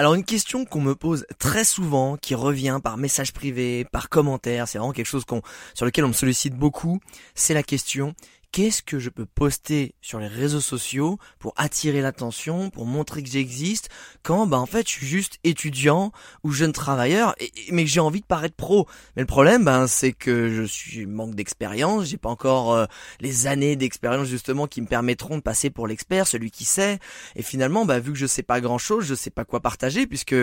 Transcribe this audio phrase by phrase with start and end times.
[0.00, 4.66] Alors une question qu'on me pose très souvent, qui revient par message privé, par commentaire,
[4.66, 5.26] c'est vraiment quelque chose
[5.74, 7.00] sur lequel on me sollicite beaucoup,
[7.34, 8.14] c'est la question
[8.52, 13.30] qu'est-ce que je peux poster sur les réseaux sociaux pour attirer l'attention, pour montrer que
[13.30, 13.88] j'existe,
[14.22, 18.00] quand bah en fait je suis juste étudiant ou jeune travailleur, et, mais que j'ai
[18.00, 18.88] envie de paraître pro.
[19.16, 22.86] Mais le problème, ben c'est que je suis manque d'expérience, j'ai pas encore euh,
[23.20, 26.98] les années d'expérience justement qui me permettront de passer pour l'expert, celui qui sait.
[27.36, 30.06] Et finalement, bah vu que je sais pas grand chose, je sais pas quoi partager
[30.06, 30.36] puisque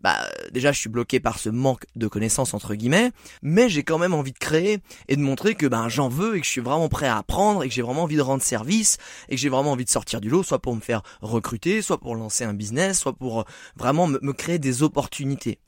[0.00, 0.18] bah
[0.52, 4.12] déjà je suis bloqué par ce manque de connaissances entre guillemets, mais j'ai quand même
[4.14, 6.88] envie de créer et de montrer que ben j'en veux et que je suis vraiment
[6.88, 9.72] prêt à apprendre et que j'ai vraiment envie de rendre service et que j'ai vraiment
[9.72, 13.00] envie de sortir du lot, soit pour me faire recruter, soit pour lancer un business,
[13.00, 13.44] soit pour euh,
[13.76, 15.58] vraiment me, créer des opportunités.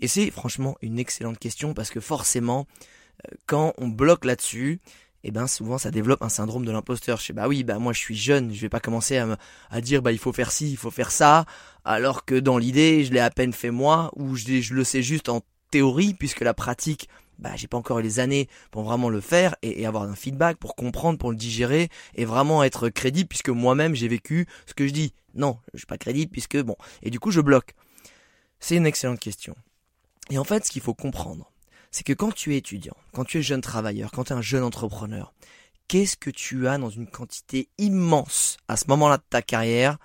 [0.00, 2.66] Et c'est franchement une excellente question parce que forcément,
[3.26, 4.80] euh, quand on bloque là-dessus,
[5.24, 7.18] et eh ben souvent ça développe un syndrome de l'imposteur.
[7.18, 9.36] Je sais bah oui, bah moi je suis jeune, je vais pas commencer à,
[9.68, 11.44] à dire bah il faut faire ci, il faut faire ça,
[11.84, 15.28] alors que dans l'idée je l'ai à peine fait moi ou je le sais juste
[15.28, 19.54] en théorie puisque la pratique bah j'ai pas encore les années pour vraiment le faire
[19.62, 23.94] et, avoir un feedback pour comprendre, pour le digérer et vraiment être crédible puisque moi-même
[23.94, 25.14] j'ai vécu ce que je dis.
[25.34, 27.74] Non, je suis pas crédible puisque bon et du coup je bloque.
[28.60, 29.54] C'est une excellente question.
[30.30, 31.52] Et en fait, ce qu'il faut comprendre,
[31.90, 34.42] c'est que quand tu es étudiant, quand tu es jeune travailleur, quand tu es un
[34.42, 35.32] jeune entrepreneur,
[35.86, 39.98] qu'est-ce que tu as dans une quantité immense à ce moment-là de ta carrière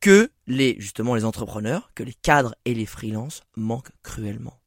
[0.00, 4.60] que les justement les entrepreneurs, que les cadres et les freelances manquent cruellement?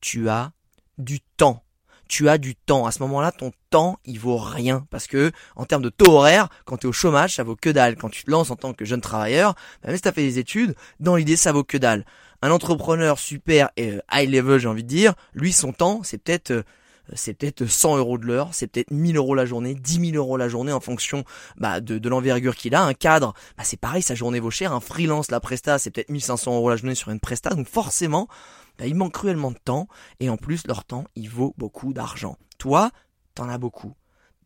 [0.00, 0.52] Tu as
[0.98, 1.64] du temps.
[2.08, 2.86] Tu as du temps.
[2.86, 4.86] À ce moment-là, ton temps, il vaut rien.
[4.90, 7.68] Parce que, en termes de taux horaire, quand tu es au chômage, ça vaut que
[7.68, 7.96] dalle.
[7.96, 10.22] Quand tu te lances en tant que jeune travailleur, bah, même si tu as fait
[10.22, 12.06] des études, dans l'idée, ça vaut que dalle.
[12.40, 16.18] Un entrepreneur super et euh, high level, j'ai envie de dire, lui, son temps, c'est
[16.18, 16.62] peut-être euh,
[17.14, 20.36] c'est peut-être 100 euros de l'heure, c'est peut-être 1000 euros la journée, 10 000 euros
[20.36, 21.24] la journée en fonction
[21.56, 22.82] bah, de, de l'envergure qu'il a.
[22.82, 24.72] Un cadre, bah, c'est pareil, sa journée vaut cher.
[24.72, 27.50] Un freelance, la presta, c'est peut-être 1500 euros la journée sur une presta.
[27.50, 28.28] Donc forcément,
[28.78, 29.88] bah, il manque cruellement de temps
[30.20, 32.38] et en plus leur temps il vaut beaucoup d'argent.
[32.58, 32.90] Toi,
[33.34, 33.94] t'en as beaucoup.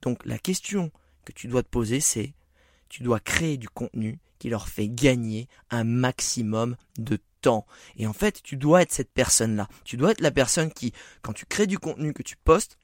[0.01, 0.91] Donc la question
[1.25, 2.35] que tu dois te poser c'est
[2.89, 7.65] tu dois créer du contenu qui leur fait gagner un maximum de temps.
[7.97, 9.69] Et en fait, tu dois être cette personne-là.
[9.85, 12.77] Tu dois être la personne qui, quand tu crées du contenu que tu postes,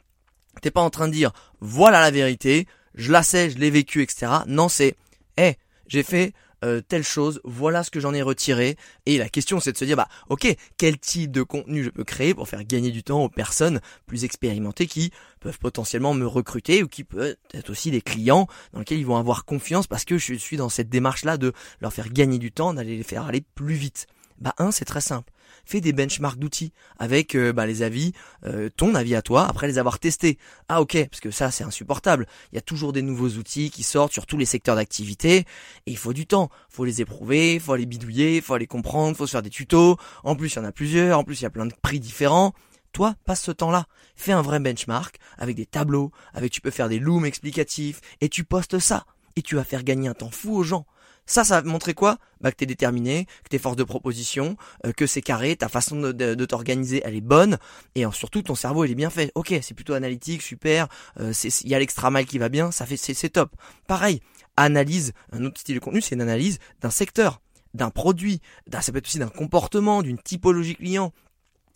[0.63, 4.03] t'es pas en train de dire voilà la vérité, je la sais, je l'ai vécu,
[4.03, 4.33] etc.
[4.47, 4.97] Non, c'est
[5.37, 5.57] hé,
[5.89, 6.33] j'ai fait
[6.65, 8.77] euh, telle chose, voilà ce que j'en ai retiré.
[9.07, 12.05] Et la question c'est de se dire, bah ok, quel type de contenu je peux
[12.05, 16.83] créer pour faire gagner du temps aux personnes plus expérimentées qui peuvent potentiellement me recruter
[16.83, 20.19] ou qui peuvent être aussi des clients dans lesquels ils vont avoir confiance parce que
[20.19, 23.43] je suis dans cette démarche-là de leur faire gagner du temps, d'aller les faire aller
[23.55, 24.07] plus vite.
[24.41, 25.33] Bah un, c'est très simple
[25.69, 28.13] fais des benchmarks d'outils avec euh, bah, les avis,
[28.47, 30.39] euh, ton avis à toi, après les avoir testés.
[30.69, 32.27] Ah ok, parce que ça c'est insupportable.
[32.53, 35.45] Il y a toujours des nouveaux outils qui sortent sur tous les secteurs d'activité et
[35.87, 36.51] il faut du temps.
[36.71, 39.97] faut les éprouver, faut les bidouiller, faut les comprendre, faut se faire des tutos.
[40.25, 42.01] En plus il y en a plusieurs, en plus il y a plein de prix
[42.01, 42.55] différents.
[42.93, 43.87] Toi, passe ce temps-là.
[44.17, 48.31] Fais un vrai benchmark avec des tableaux, avec tu peux faire des looms explicatifs et
[48.31, 49.05] tu postes ça.
[49.37, 50.87] Et tu vas faire gagner un temps fou aux gens.
[51.29, 52.17] Ça, ça va montrer quoi?
[52.41, 54.57] Bah que t'es déterminé, que t'es force de proposition,
[54.87, 57.59] euh, que c'est carré, ta façon de, t'organiser, elle est bonne,
[57.95, 59.31] et surtout ton cerveau, il est bien fait.
[59.35, 60.89] Ok, c'est plutôt analytique, super.
[61.21, 63.55] Euh, il y a l'extra mal qui va bien, ça fait c'est top.
[63.87, 64.21] Pareil,
[64.57, 67.43] analyse, un autre style de contenu, c'est une analyse d'un secteur,
[67.75, 68.41] d'un produit,
[68.73, 71.13] ça peut être aussi d'un comportement, d'une typologie client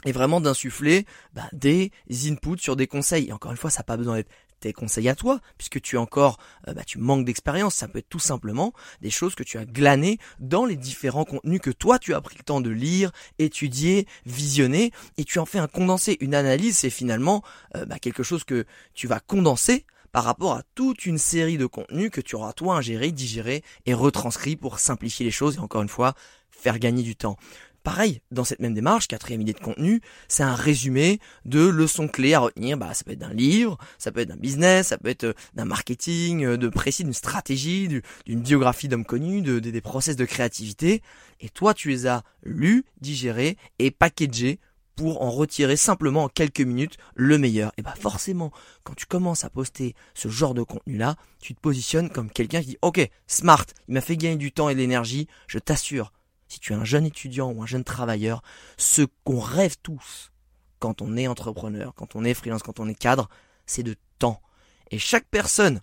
[0.04, 1.92] et vraiment d'insuffler bah, des
[2.26, 3.28] inputs sur des conseils.
[3.28, 4.30] Et encore une fois, ça n'a pas besoin d'être
[4.62, 7.74] tes conseils à toi, puisque tu es encore, euh, bah, tu manques d'expérience.
[7.74, 11.60] Ça peut être tout simplement des choses que tu as glanées dans les différents contenus
[11.60, 15.58] que toi tu as pris le temps de lire, étudier, visionner, et tu en fais
[15.58, 16.16] un condensé.
[16.20, 17.42] Une analyse, c'est finalement
[17.76, 18.64] euh, bah, quelque chose que
[18.94, 22.76] tu vas condenser par rapport à toute une série de contenus que tu auras toi
[22.76, 26.14] ingéré, digéré et retranscrit pour simplifier les choses et encore une fois
[26.50, 27.36] faire gagner du temps.
[27.82, 32.34] Pareil, dans cette même démarche, quatrième idée de contenu, c'est un résumé de leçons clés
[32.34, 32.78] à retenir.
[32.78, 35.34] Bah, ça peut être d'un livre, ça peut être d'un business, ça peut être euh,
[35.54, 37.88] d'un marketing, euh, de précis, d'une stratégie,
[38.24, 41.02] d'une biographie d'hommes connus, de, des process de créativité.
[41.40, 44.60] Et toi, tu les as lus, digérés et packagés
[44.94, 47.72] pour en retirer simplement en quelques minutes le meilleur.
[47.78, 48.52] Et bah forcément,
[48.84, 52.68] quand tu commences à poster ce genre de contenu-là, tu te positionnes comme quelqu'un qui
[52.68, 56.12] dit OK, smart, il m'a fait gagner du temps et de l'énergie, je t'assure,
[56.52, 58.42] si tu es un jeune étudiant ou un jeune travailleur,
[58.76, 60.32] ce qu'on rêve tous
[60.78, 63.28] quand on est entrepreneur, quand on est freelance, quand on est cadre,
[63.64, 64.42] c'est de temps.
[64.90, 65.80] Et chaque personne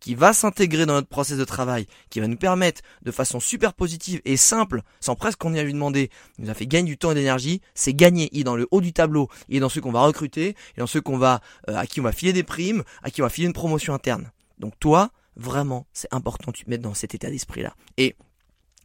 [0.00, 3.74] qui va s'intégrer dans notre process de travail, qui va nous permettre de façon super
[3.74, 6.98] positive et simple, sans presque qu'on ait à lui demander, nous a fait gagner du
[6.98, 8.28] temps et d'énergie, c'est gagner.
[8.32, 10.80] Il est dans le haut du tableau, il est dans ceux qu'on va recruter, et
[10.80, 13.24] dans ceux qu'on va, euh, à qui on va filer des primes, à qui on
[13.24, 14.30] va filer une promotion interne.
[14.58, 17.74] Donc toi, vraiment, c'est important tu te mettes dans cet état d'esprit-là.
[17.96, 18.16] Et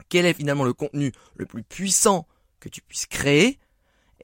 [0.10, 2.28] quel est finalement le contenu le plus puissant
[2.60, 3.60] que tu puisses créer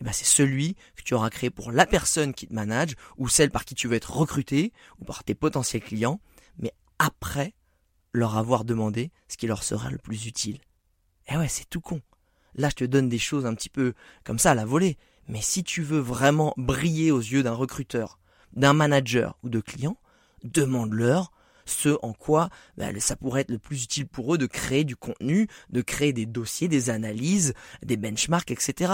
[0.01, 3.27] eh ben c'est celui que tu auras créé pour la personne qui te manage ou
[3.27, 6.21] celle par qui tu veux être recruté ou par tes potentiels clients
[6.99, 7.55] après
[8.13, 10.59] leur avoir demandé ce qui leur sera le plus utile.
[11.29, 12.01] Eh ouais, c'est tout con.
[12.55, 13.93] Là, je te donne des choses un petit peu
[14.23, 14.97] comme ça à la volée.
[15.27, 18.19] Mais si tu veux vraiment briller aux yeux d'un recruteur,
[18.53, 19.97] d'un manager ou de client,
[20.43, 21.31] demande-leur
[21.69, 24.95] ce en quoi ben, ça pourrait être le plus utile pour eux de créer du
[24.95, 28.93] contenu, de créer des dossiers, des analyses, des benchmarks, etc.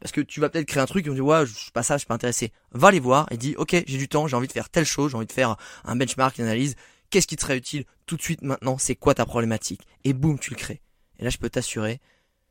[0.00, 1.82] Parce que tu vas peut-être créer un truc et on dit ouais, je suis pas
[1.82, 2.52] ça, je suis pas intéressé.
[2.72, 5.12] Va les voir et dis ok, j'ai du temps, j'ai envie de faire telle chose,
[5.12, 6.76] j'ai envie de faire un benchmark, une analyse
[7.14, 9.86] qu'est-ce qui te serait utile tout de suite maintenant, c'est quoi ta problématique?
[10.02, 10.82] Et boum, tu le crées.
[11.20, 12.00] Et là, je peux t'assurer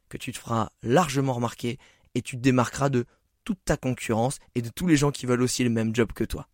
[0.07, 1.77] que tu te feras largement remarquer
[2.15, 3.05] et tu te démarqueras de
[3.43, 6.23] toute ta concurrence et de tous les gens qui veulent aussi le même job que
[6.23, 6.47] toi.